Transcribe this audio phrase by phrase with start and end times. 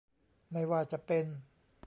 [0.51, 1.25] ไม่ว่าจะเป็น